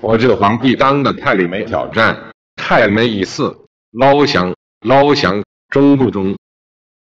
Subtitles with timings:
[0.00, 2.16] 我这个皇帝当的太里没挑战，
[2.54, 3.56] 太没意思。
[3.90, 4.54] 捞翔，
[4.86, 6.36] 捞翔，中不中？